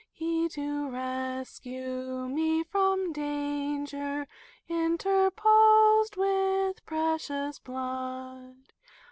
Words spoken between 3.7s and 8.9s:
ger. In terposed with precious blood.